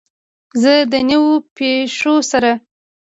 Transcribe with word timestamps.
د 0.91 0.93
نویو 1.09 1.33
پیښو 1.55 2.13
سره. 2.31 2.51